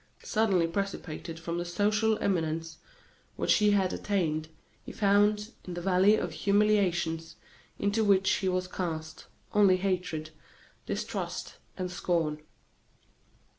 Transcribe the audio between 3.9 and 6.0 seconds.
attained, he found, in the